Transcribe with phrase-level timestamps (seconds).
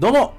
[0.00, 0.34] どうも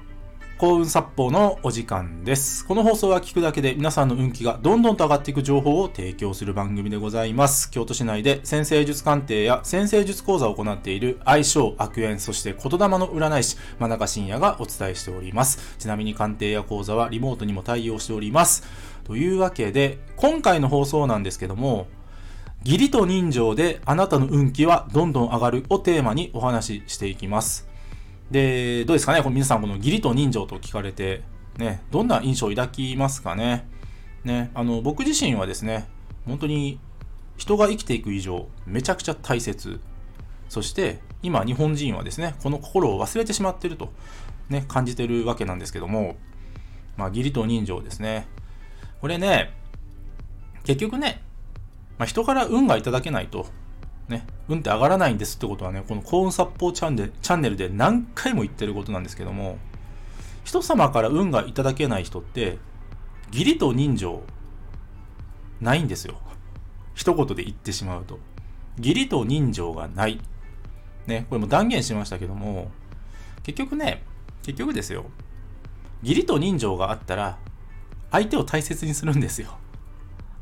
[0.58, 2.66] 幸運殺法のお時間です。
[2.66, 7.70] この放送は聞くだけで皆さんの運気がどんどんと上がっていく情報を提供する番組でございます。
[7.70, 15.78] 京都市内で先生術鑑定や先生術講座を行っている相性、悪縁、そして言霊の占い師、真中信也がお伝えしております。
[15.78, 18.62] ちなみに鑑定や講座はリモートにも対応しております。
[19.04, 21.86] というわけで、今回の放送なんですけども、
[22.62, 27.74] 義理と人情であなたの運気はどんどん上がるをテーマにお話ししていきます。
[28.30, 31.22] で、どうですかねこの皆さんこの義理と人情と聞かれて、
[31.58, 33.68] ね、どんな印象を抱きますかね？
[34.24, 35.88] ね、あの、僕自身はですね、
[36.26, 36.80] 本当に
[37.36, 39.80] 人が生きていく以上、めちゃくちゃ大切。
[40.48, 43.92] そして、今日本人はですね、この心を忘れてしまっていると、
[44.48, 46.16] ね、感じてるわけなんですけども、
[46.96, 48.26] まあ、義理と人情ですね。
[49.00, 49.52] これね、
[50.64, 51.22] 結局ね、
[51.98, 53.46] まあ、人から運がいただけないと、
[54.08, 59.58] ね、運って上がらないんですってことはね、この幸運殺法チャンネルチャンネルで何回も言ってることなんですけども、
[60.44, 62.58] 人様から運がいただけない人って、
[63.32, 64.22] 義理と人情、
[65.60, 66.18] ないんですよ。
[66.94, 68.18] 一言で言ってしまうと。
[68.78, 70.20] 義理と人情がない。
[71.06, 72.70] ね、これも断言しましたけども、
[73.42, 74.04] 結局ね、
[74.42, 75.06] 結局ですよ。
[76.02, 77.38] 義理と人情があったら、
[78.12, 79.58] 相手を大切にするんですよ。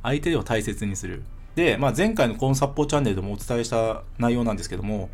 [0.03, 1.23] 相手を大切にする。
[1.55, 5.09] で、まあ、前回のコンサッポーチャンネルでもお伝えした内容なんですけども、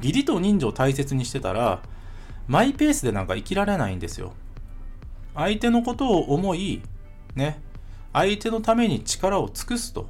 [0.00, 1.82] 義理と人情を大切にしてたら、
[2.46, 4.32] マイペースでなんか生きられないんですよ。
[5.34, 6.82] 相手のことを思い、
[7.34, 7.60] ね、
[8.12, 10.08] 相手のために力を尽くすと。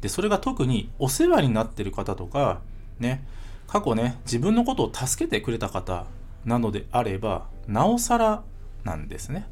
[0.00, 2.60] で、それが特にお世話になってる方とか、
[2.98, 3.24] ね、
[3.66, 6.06] 過去ね、自分のことを助けてくれた方
[6.44, 8.42] なのであれば、なおさら
[8.84, 9.46] なんですね。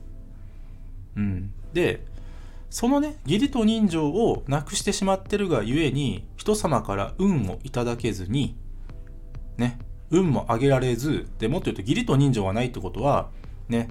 [1.17, 1.53] うん。
[1.73, 2.05] で、
[2.77, 8.55] そのね、義理と人情をなくしてしまってるがゆえに、人様から運をいただけずに、
[9.57, 9.79] ね、
[10.11, 13.31] 運も上げられず、でもっと言うと義理と人情がないってことは、
[13.71, 13.89] ね、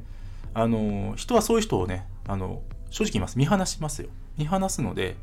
[0.54, 2.62] あの、人はそういう人をね、あの、
[2.92, 3.40] 正直言います。
[3.40, 4.10] 見放しますよ。
[4.38, 5.16] 見放すので、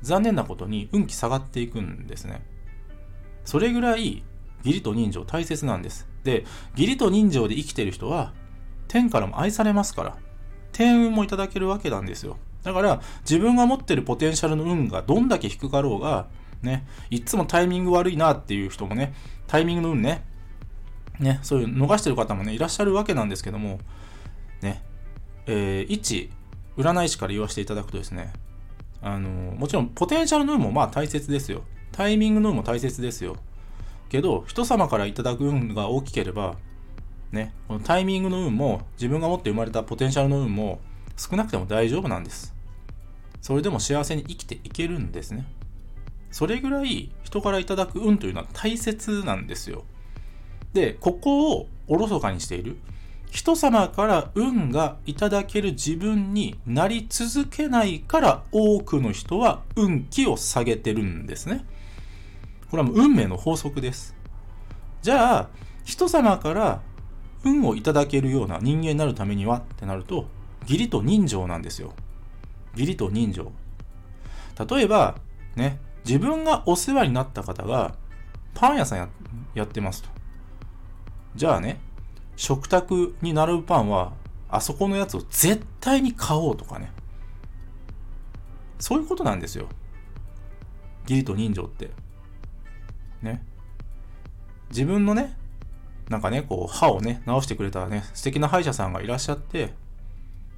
[0.00, 2.40] 残念なことに運気下がっていくんですね。
[3.44, 4.24] それぐらい、
[4.64, 6.08] 義理と人情大切なんです。
[6.24, 6.46] で、
[6.78, 8.32] 義理と人情で生きてる人は、
[8.88, 10.16] 天からも愛されますから、
[10.72, 12.38] 天運もいただけるわけなんですよ。
[12.62, 16.28] だから、自分が持ってるポテンシャルの運がどんだけ低かろうが、
[16.62, 19.14] ね、いつもタイミング悪いなっていう人もね、
[19.46, 20.24] タイミングの運ね、
[21.18, 23.80] ね、そういう逃してる方もね、いらっしゃるわけなんですけども、
[24.60, 24.82] ね、
[25.46, 26.30] えー、一、
[26.76, 28.32] 占い師から言わせていただくとですね、
[29.02, 31.62] あのー、もちろんポテンシャルの運もまあ大切ですよ。
[31.90, 33.36] タイミングの運も大切ですよ。
[34.08, 36.56] けど、人様からいただく運が大きければ、
[37.32, 40.80] ね、このタイミングの運も、自分が持って生まれたポテンシャルの運も、
[41.16, 42.54] 少なくても大丈夫なんです。
[43.40, 45.46] それでも幸せに生きていけるんですね。
[46.30, 49.84] それぐらい人からいただく運というのは大切なんですよ。
[50.72, 52.78] で、ここをおろそかにしている。
[53.30, 61.64] 人様から運がいただける自分になり続けないから多くの人は運気を下げてるんですね。
[62.70, 64.14] これはもう運命の法則です。
[65.00, 65.48] じゃあ、
[65.84, 66.82] 人様から
[67.42, 70.26] 運をいただけるような人間になるためにはってなると、
[70.62, 71.92] 義理と人情なんですよ。
[72.74, 73.52] 義理と人情。
[74.68, 75.16] 例えば、
[75.56, 77.94] ね、自分がお世話になった方が、
[78.54, 79.08] パン屋さんや
[79.54, 80.08] やってますと。
[81.34, 81.80] じゃあね、
[82.36, 84.12] 食卓に並ぶパンは、
[84.48, 86.92] あそこのやつを絶対に買おうとかね。
[88.78, 89.68] そういうことなんですよ。
[91.04, 91.90] 義理と人情って。
[93.22, 93.44] ね。
[94.70, 95.36] 自分のね、
[96.08, 99.74] なんかね、こう、歯をね、直してくれたね、素敵な歯医者さんがいらっしゃって、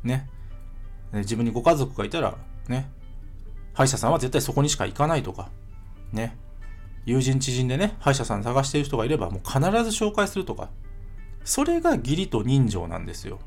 [0.05, 0.29] ね、
[1.13, 2.37] 自分にご家族がいたら、
[2.69, 2.91] ね、
[3.73, 5.51] 歯医者さんは絶対そこにしか行かないとか、
[6.13, 6.37] ね、
[7.05, 10.71] 友人知人でね、歯医者さん探している人がいれば、もう必ず紹介するとか、
[11.45, 13.39] それが義理と人情なんですよ。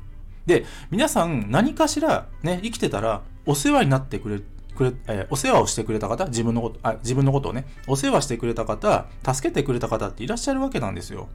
[0.46, 4.40] で、皆さん何かしらね、生きてたら、お世話になってくれ、
[4.76, 11.28] くれ、えー、お世話をしてくれた方、自分のこと、あ、自分のことをね、お世話してくれた方、助けてくれた方っていらっしゃるわけなんですよ。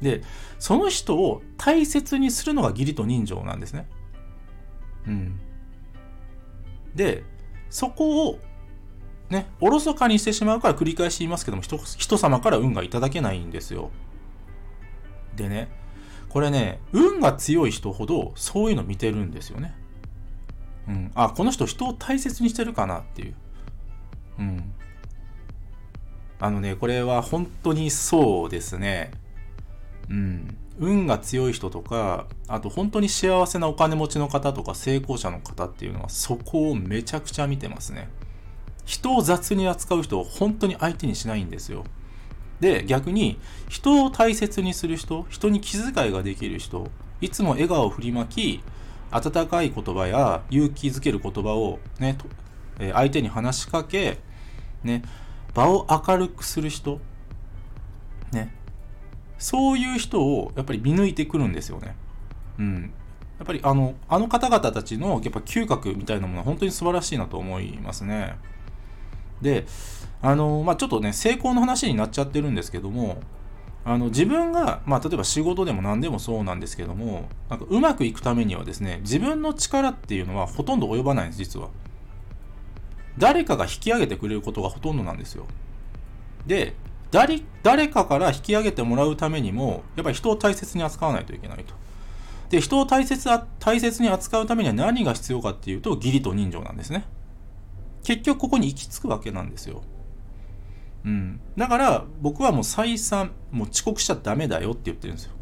[0.00, 0.22] で、
[0.58, 3.86] その人を大切にするのが義理と人情なんですね。
[5.06, 5.40] うん。
[6.94, 7.24] で、
[7.70, 8.38] そこを、
[9.30, 13.90] ね、おろそかにしてしまうから繰り返し言いますけども、人、人様から運がいただけないんですよ。
[15.36, 15.68] でね、
[16.28, 19.74] これね、運が強い人ほどそういうの見てるんですよね。
[20.88, 21.12] うん。
[21.14, 23.34] あ、この人人を大切にしてるかなっていう。
[24.38, 24.72] うん。
[26.38, 29.12] あのね、これは本当にそうですね。
[30.10, 30.56] うん。
[30.78, 38.08] 運が強い人とか、あと本当に幸せなお金持ちの方とか成功者の方っていうのはそこをめちゃくちゃ見てますね。
[38.84, 41.84] 人を雑に扱う人を本当に相手にしないんですよ。
[42.60, 43.38] で、逆に
[43.68, 46.88] 人を大切にする人、人に気遣いができる人、
[47.20, 48.62] いつも笑顔を振りまき、
[49.10, 52.16] 温かい言葉や勇気づける言葉をね、
[52.78, 54.18] え相手に話しかけ、
[54.82, 55.02] ね、
[55.54, 57.00] 場を明るくする人、
[59.42, 61.96] そういう人をやっぱり見抜いてくるんですよね。
[62.58, 62.92] うん。
[63.38, 68.36] やっぱりあの、あの方々たちのやっぱ嗅覚みたいなものは本当に素晴らしいなと思いますね。
[69.40, 69.66] で、
[70.22, 73.20] あの、まあ、ちょっとね、成功の話になっちゃってるんですけども、
[73.84, 81.68] あの自分が、まあ、例えば仕事でも何でもそうなんですけどもなんかうまくいくためにはですね自分の力っていうのはほとんど及ばないんです実は
[83.18, 85.46] 誰かが引き上げてくれることがほとんどなんですよ
[86.46, 86.74] で
[87.12, 91.74] 誰誰かから引き上げてもらうためにもやっぱり人を大切に扱わないといけないと。
[92.48, 93.28] で人を大切
[93.60, 97.04] 大切に扱うためには何が必要かっていうと義理と人情なんですね。
[98.02, 99.82] 結局ここに行き着くわけなんですよ。
[101.04, 105.32] うん、だから僕はもう再三もう遅刻しちゃダメだよって言ってるんですよ。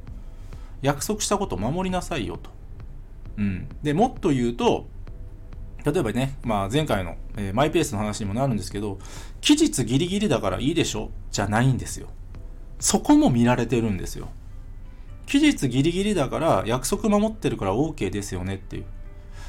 [0.82, 2.50] 約束したことを守りなさいよと、
[3.36, 4.86] うん、でもっと言うと
[5.84, 8.98] 例えばね、まあ、前回の、えー、マイペースの話にもなるんですけど
[9.40, 11.10] 期日ギリギリだからいいでしょ？
[11.30, 12.08] じゃないんですよ
[12.78, 14.28] そこも見られてるんですよ
[15.26, 18.84] 期日ギリギリだから約束守ってるから OK ですよねっていう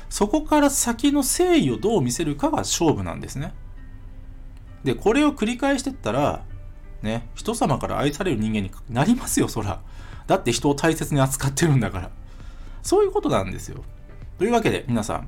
[0.10, 3.54] そこから先の誠意をどう見せるかが勝負なんですね
[4.84, 6.44] で、これを繰り返してったら、
[7.04, 9.80] ね、人様から愛される人間になりますよ、そら。
[10.26, 12.10] だって人を大切に扱ってるんだから。
[12.82, 13.84] そういうことなんですよ。
[14.40, 15.28] というわけで、皆さん、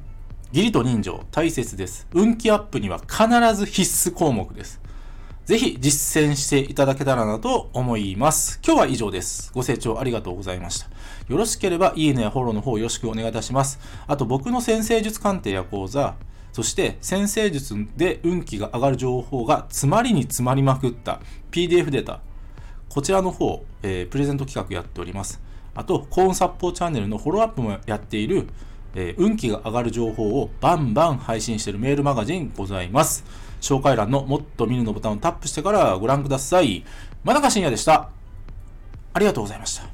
[0.53, 2.05] 義理と人情、大切です。
[2.13, 4.79] 運気アップには必ず必須項目です。
[5.45, 8.59] ぜひ実践していただけたらなと思います。
[8.63, 9.51] 今日は以上です。
[9.55, 10.85] ご清聴ありがとうございました。
[11.27, 13.79] よろしければいいねやフォローの方よろしくお願いいたします。
[14.05, 16.13] あと僕の先生術鑑定や講座、
[16.51, 21.19] そして先生術で運気が上がる情報が詰まりに詰まりまくった
[21.49, 22.21] PDF データ
[22.89, 25.41] こちらの方、えー、プレゼント企画やっております
[25.73, 28.47] あとコーンサッポーチャンネルのフォローアップもやっている、
[28.95, 33.25] えー、運気が上がる情報をバンバン配信しているメールマガジンございます。
[33.61, 36.83] 紹介欄のもっと見るのボタンをタップしてからご覧ください。
[37.23, 38.09] 真中深也でした。
[39.13, 39.92] ありがとうございました。